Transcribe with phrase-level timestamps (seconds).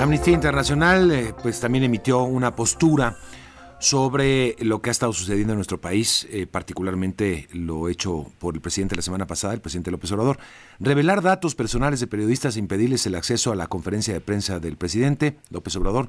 [0.00, 3.18] Amnistía Internacional eh, pues también emitió una postura
[3.78, 8.62] sobre lo que ha estado sucediendo en nuestro país, eh, particularmente lo hecho por el
[8.62, 10.38] presidente la semana pasada, el presidente López Obrador,
[10.78, 14.78] revelar datos personales de periodistas e impedirles el acceso a la conferencia de prensa del
[14.78, 16.08] presidente López Obrador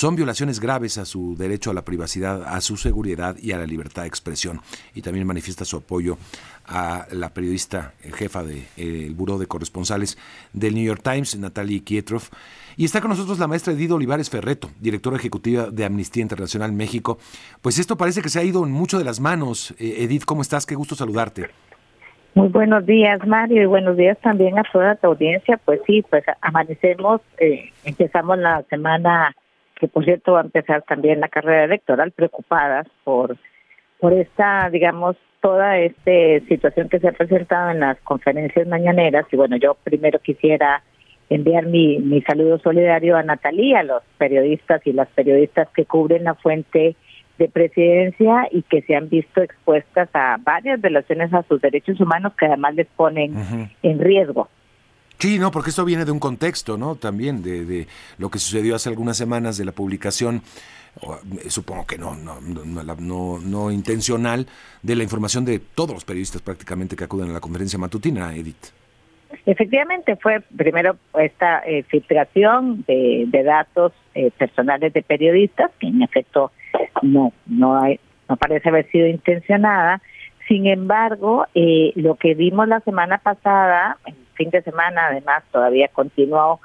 [0.00, 3.66] son violaciones graves a su derecho a la privacidad, a su seguridad y a la
[3.66, 4.60] libertad de expresión.
[4.94, 6.16] Y también manifiesta su apoyo
[6.64, 10.16] a la periodista eh, jefa del de, eh, Buró de Corresponsales
[10.54, 12.22] del New York Times, Natalie Kietrov.
[12.78, 17.18] Y está con nosotros la maestra Edith Olivares Ferreto, directora ejecutiva de Amnistía Internacional México.
[17.60, 19.74] Pues esto parece que se ha ido en mucho de las manos.
[19.78, 20.64] Eh, Edith, ¿cómo estás?
[20.64, 21.50] Qué gusto saludarte.
[22.34, 25.60] Muy buenos días, Mario, y buenos días también a toda tu audiencia.
[25.62, 27.20] Pues sí, pues amanecemos,
[27.84, 29.34] empezamos la semana
[29.80, 33.36] que por cierto va a empezar también la carrera electoral, preocupadas por,
[33.98, 39.24] por esta, digamos, toda esta situación que se ha presentado en las conferencias mañaneras.
[39.32, 40.82] Y bueno, yo primero quisiera
[41.30, 46.24] enviar mi, mi saludo solidario a Natalia, a los periodistas y las periodistas que cubren
[46.24, 46.94] la fuente
[47.38, 52.34] de presidencia y que se han visto expuestas a varias violaciones a sus derechos humanos
[52.38, 54.48] que además les ponen en riesgo.
[55.20, 56.96] Sí, no, porque esto viene de un contexto, ¿no?
[56.96, 60.42] También de, de lo que sucedió hace algunas semanas de la publicación,
[61.02, 64.46] eh, supongo que no no, no, no, intencional,
[64.82, 68.72] de la información de todos los periodistas prácticamente que acuden a la conferencia matutina, Edith.
[69.44, 76.02] Efectivamente, fue primero esta eh, filtración de, de datos eh, personales de periodistas, que en
[76.02, 76.50] efecto
[77.02, 80.00] no, no, hay, no parece haber sido intencionada.
[80.48, 83.98] Sin embargo, eh, lo que vimos la semana pasada,
[84.40, 86.60] fin de semana, además, todavía continuó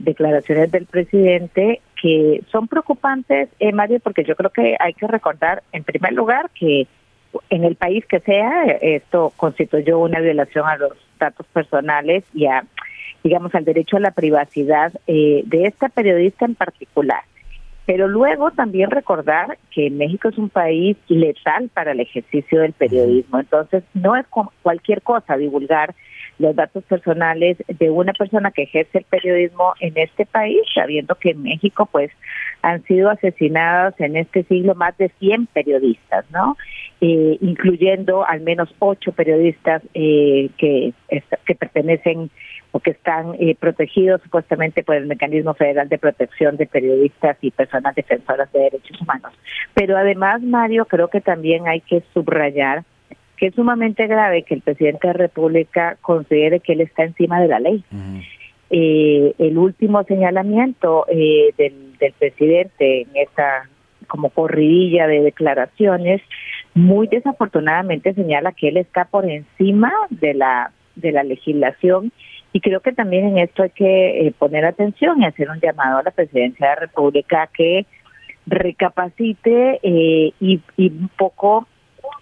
[0.00, 5.62] declaraciones del presidente que son preocupantes, eh, Mario, porque yo creo que hay que recordar,
[5.70, 6.88] en primer lugar, que
[7.50, 12.64] en el país que sea, esto constituyó una violación a los datos personales y a,
[13.22, 17.22] digamos, al derecho a la privacidad eh, de esta periodista en particular.
[17.86, 23.38] Pero luego también recordar que México es un país letal para el ejercicio del periodismo.
[23.38, 24.26] Entonces, no es
[24.62, 25.94] cualquier cosa divulgar
[26.40, 31.30] los datos personales de una persona que ejerce el periodismo en este país, sabiendo que
[31.30, 32.10] en México pues
[32.62, 36.56] han sido asesinados en este siglo más de 100 periodistas, ¿no?
[37.02, 40.92] Eh, incluyendo al menos ocho periodistas eh, que,
[41.46, 42.30] que pertenecen
[42.72, 47.50] o que están eh, protegidos supuestamente por el Mecanismo Federal de Protección de Periodistas y
[47.50, 49.32] Personas Defensoras de Derechos Humanos.
[49.74, 52.84] Pero además, Mario, creo que también hay que subrayar
[53.40, 57.40] que es sumamente grave que el presidente de la República considere que él está encima
[57.40, 57.82] de la ley.
[58.68, 63.66] eh, el último señalamiento eh, del, del presidente en esta
[64.08, 66.20] como corridilla de declaraciones
[66.74, 72.12] muy desafortunadamente señala que él está por encima de la de la legislación
[72.52, 75.98] y creo que también en esto hay que eh, poner atención y hacer un llamado
[75.98, 77.86] a la presidencia de la República que
[78.46, 81.66] recapacite eh, y, y un poco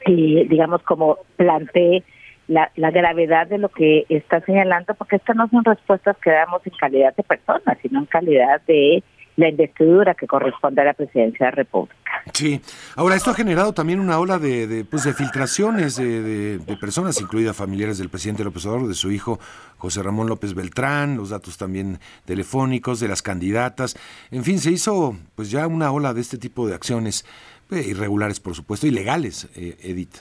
[0.07, 2.05] eh, digamos, como plantee
[2.47, 6.67] la, la gravedad de lo que está señalando, porque estas no son respuestas que damos
[6.67, 9.03] en calidad de personas, sino en calidad de
[9.39, 11.95] la investidura que corresponde a la presidencia de la República.
[12.35, 12.61] Sí,
[12.97, 17.21] ahora esto ha generado también una ola de, de, pues de filtraciones de, de, personas,
[17.21, 19.39] incluidas familiares del presidente López Obrador, de su hijo
[19.77, 23.97] José Ramón López Beltrán, los datos también telefónicos de las candidatas,
[24.33, 27.25] en fin, se hizo pues ya una ola de este tipo de acciones
[27.71, 30.17] irregulares, por supuesto, ilegales, eh, Edith.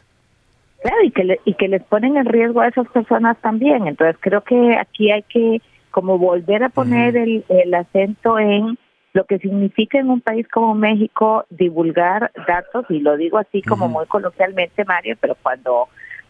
[0.82, 3.88] Claro, y que, le, y que les ponen en riesgo a esas personas también.
[3.88, 7.24] Entonces creo que aquí hay que como volver a poner uh -huh.
[7.24, 8.78] el, el acento en
[9.14, 13.86] lo que significa en un país como México divulgar datos, y lo digo así como
[13.86, 13.94] uh -huh.
[13.94, 15.88] muy coloquialmente, Mario, pero cuando,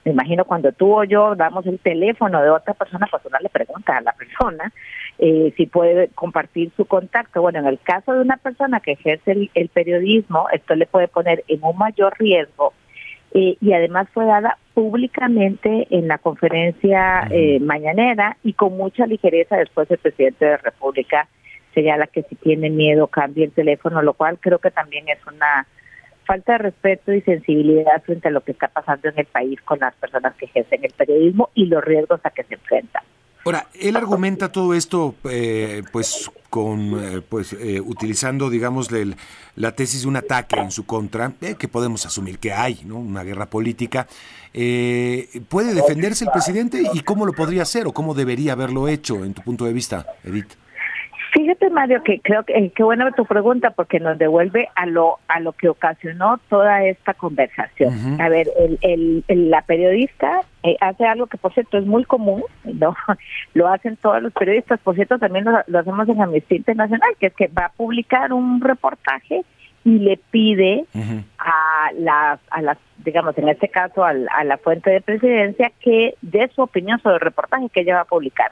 [0.07, 3.49] me imagino cuando tú o yo damos el teléfono de otra persona, pues uno le
[3.49, 4.71] pregunta a la persona
[5.19, 7.41] eh, si puede compartir su contacto.
[7.41, 11.09] Bueno, en el caso de una persona que ejerce el, el periodismo, esto le puede
[11.09, 12.73] poner en un mayor riesgo
[13.33, 19.57] eh, y además fue dada públicamente en la conferencia eh, mañanera y con mucha ligereza
[19.57, 21.27] después el presidente de la República
[21.73, 25.67] señala que si tiene miedo cambie el teléfono, lo cual creo que también es una
[26.27, 29.79] falta de respeto y sensibilidad frente a lo que está pasando en el país con
[29.79, 33.01] las personas que ejercen el periodismo y los riesgos a que se enfrentan.
[33.45, 38.89] Ahora, él argumenta todo esto, eh, pues, con, eh, pues, eh, utilizando, digamos,
[39.55, 42.97] la tesis de un ataque en su contra, eh, que podemos asumir que hay, ¿no?
[42.97, 44.05] Una guerra política.
[44.53, 49.23] Eh, ¿Puede defenderse el presidente y cómo lo podría hacer o cómo debería haberlo hecho,
[49.23, 50.53] en tu punto de vista, Edith?
[51.47, 55.19] Fíjate Mario que creo que eh, qué buena tu pregunta porque nos devuelve a lo
[55.29, 58.19] a lo que ocasionó toda esta conversación.
[58.19, 62.43] A ver, el, el, la periodista eh, hace algo que por cierto es muy común,
[62.65, 62.93] no
[63.53, 67.33] lo hacen todos los periodistas, por cierto también lo, hacemos en Amnistía Internacional, que es
[67.33, 69.45] que va a publicar un reportaje
[69.85, 70.83] y le pide
[71.39, 76.49] a las a las digamos en este caso a la fuente de presidencia que dé
[76.53, 78.51] su opinión sobre el reportaje que ella va a publicar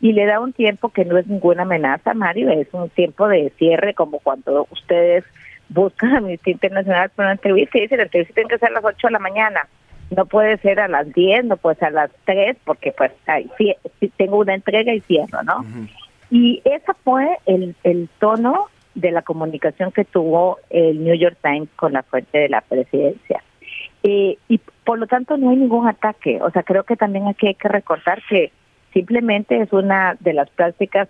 [0.00, 3.52] y le da un tiempo que no es ninguna amenaza, Mario, es un tiempo de
[3.58, 5.24] cierre como cuando ustedes
[5.68, 8.72] buscan a Amnistía Internacional para una entrevista y dicen la entrevista tiene que ser a
[8.72, 9.68] las 8 de la mañana,
[10.14, 13.12] no puede ser a las 10, no puede ser a las 3 porque pues
[13.58, 13.76] sí,
[14.16, 15.64] tengo una entrega y cierro, ¿no?
[16.30, 21.68] Y ese fue el, el tono de la comunicación que tuvo el New York Times
[21.76, 23.42] con la fuente de la presidencia.
[24.02, 26.40] Eh, y por lo tanto no hay ningún ataque.
[26.42, 28.52] O sea, creo que también aquí hay que recordar que
[28.92, 31.08] Simplemente es una de las prácticas,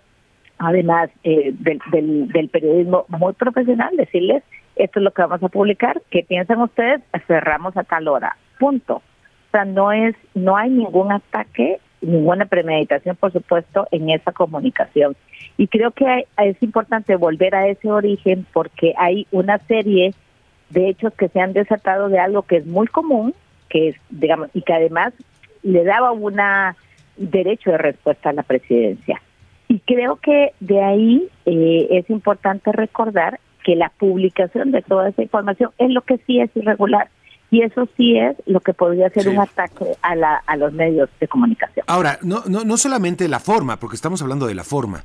[0.57, 4.43] además eh, del, del, periodismo muy profesional, decirles,
[4.75, 7.01] esto es lo que vamos a publicar, ¿qué piensan ustedes?
[7.27, 8.95] Cerramos a tal hora, punto.
[8.95, 15.15] O sea, no es, no hay ningún ataque, ninguna premeditación, por supuesto, en esa comunicación.
[15.57, 20.13] Y creo que es importante volver a ese origen porque hay una serie
[20.69, 23.33] de hechos que se han desatado de algo que es muy común,
[23.69, 25.13] que es, digamos, y que además
[25.63, 26.75] le daba una
[27.19, 29.21] derecho de respuesta a la presidencia.
[29.67, 35.21] Y creo que de ahí eh, es importante recordar que la publicación de toda esa
[35.21, 37.09] información es lo que sí es irregular.
[37.51, 41.09] Y eso sí es lo que podría ser un ataque a, la, a los medios
[41.19, 41.83] de comunicación.
[41.87, 45.03] Ahora, no, no, no solamente la forma, porque estamos hablando de la forma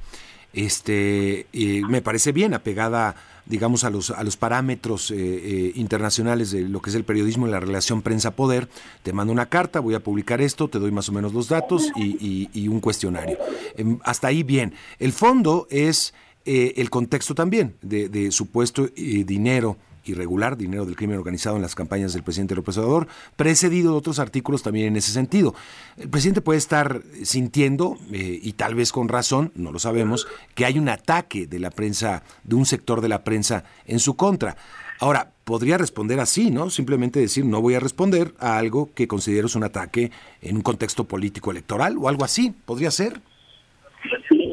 [0.55, 1.47] este
[1.89, 6.81] me parece bien apegada digamos a los a los parámetros eh, eh, internacionales de lo
[6.81, 8.69] que es el periodismo y la relación prensa poder
[9.03, 11.91] te mando una carta voy a publicar esto te doy más o menos los datos
[11.97, 13.39] y, un cuestionario.
[13.77, 14.73] Em, hasta ahí bien.
[14.99, 16.15] El fondo es
[16.45, 21.75] eh, el contexto también de, de supuesto dinero irregular, dinero del crimen organizado en las
[21.75, 25.55] campañas del presidente López Obrador, precedido de otros artículos también en ese sentido.
[25.97, 30.65] El presidente puede estar sintiendo, eh, y tal vez con razón, no lo sabemos, que
[30.65, 34.57] hay un ataque de la prensa, de un sector de la prensa en su contra.
[35.01, 36.71] Ahora, podría responder así, ¿no?
[36.71, 40.11] Simplemente decir, no voy a responder a algo que considero es un ataque
[40.41, 42.55] en un contexto político electoral o algo así.
[42.65, 43.21] ¿Podría ser?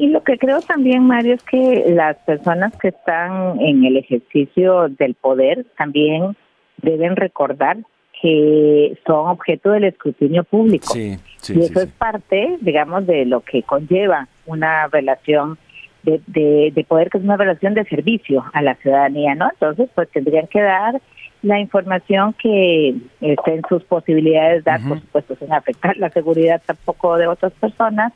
[0.02, 4.88] Y lo que creo también, Mario, es que las personas que están en el ejercicio
[4.88, 6.36] del poder también
[6.78, 7.76] deben recordar
[8.20, 10.92] que son objeto del escrutinio público.
[10.98, 15.56] y eso es parte, digamos, de lo que conlleva una relación
[16.02, 19.50] de, de, poder, que es una relación de servicio a la ciudadanía, ¿no?
[19.52, 21.00] Entonces, pues tendrían que dar
[21.42, 27.16] la información que esté en sus posibilidades dar, por supuesto, sin afectar la seguridad tampoco
[27.16, 28.12] de otras personas,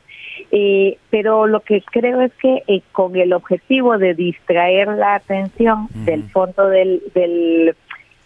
[0.53, 5.89] eh, pero lo que creo es que eh, con el objetivo de distraer la atención
[5.93, 7.75] del fondo del, del,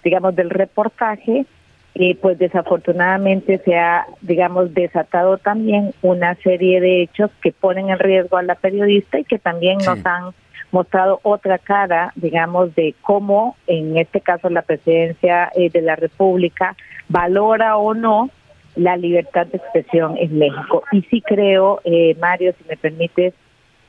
[0.04, 1.46] digamos, del reportaje,
[1.94, 7.98] eh, pues desafortunadamente se ha, digamos, desatado también una serie de hechos que ponen en
[7.98, 10.32] riesgo a la periodista y que también nos han
[10.72, 16.76] mostrado otra cara, digamos, de cómo, en este caso, la presidencia de la República
[17.08, 18.30] valora o no
[18.76, 20.84] la libertad de expresión en México.
[20.92, 23.34] Y sí creo, eh, Mario, si me permites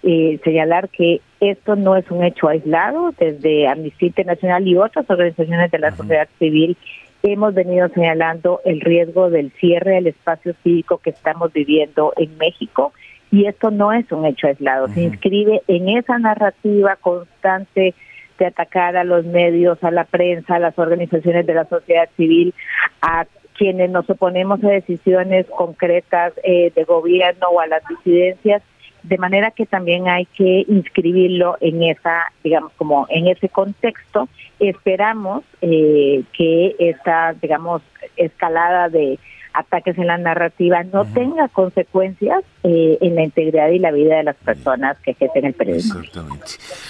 [0.03, 5.69] eh, señalar que esto no es un hecho aislado, desde Amnistía Internacional y otras organizaciones
[5.71, 6.77] de la sociedad civil
[7.23, 12.93] hemos venido señalando el riesgo del cierre del espacio cívico que estamos viviendo en México
[13.31, 17.95] y esto no es un hecho aislado, se inscribe en esa narrativa constante
[18.37, 22.53] de atacar a los medios, a la prensa, a las organizaciones de la sociedad civil,
[23.01, 28.63] a quienes nos oponemos a decisiones concretas eh, de gobierno o a las disidencias,
[29.03, 34.27] de manera que también hay que inscribirlo en esa, digamos, como en ese contexto.
[34.59, 37.81] Esperamos eh, que esta, digamos,
[38.17, 39.19] escalada de
[39.53, 44.23] ataques en la narrativa no tenga consecuencias eh, en la integridad y la vida de
[44.23, 45.99] las personas que ejercen el periodismo.
[45.99, 46.45] Exactamente.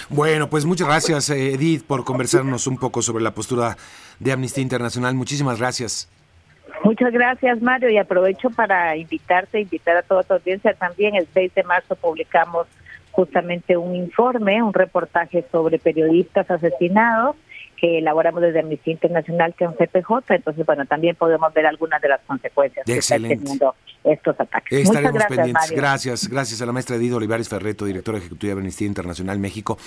[0.10, 3.78] Bueno, pues muchas gracias, Edith, por conversarnos un poco sobre la postura
[4.20, 5.16] de Amnistía Internacional.
[5.16, 6.10] Muchísimas gracias.
[6.84, 11.16] Muchas gracias, Mario, y aprovecho para invitarte, invitar a toda tu audiencia también.
[11.16, 12.68] El 6 de marzo publicamos
[13.12, 17.36] justamente un informe, un reportaje sobre periodistas asesinados
[17.82, 20.36] que elaboramos desde Amnistía Internacional, que es un CPJ.
[20.36, 24.84] Entonces, bueno, también podemos ver algunas de las consecuencias que están teniendo estos ataques.
[24.84, 25.72] Estaremos gracias, pendientes.
[25.72, 29.80] Gracias, gracias a la maestra Edith Olivares Ferreto, directora ejecutiva de Amnistía Internacional México.